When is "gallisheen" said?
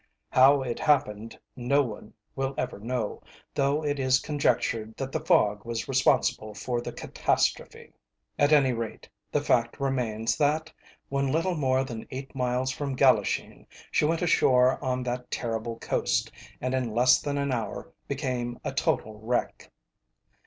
12.95-13.67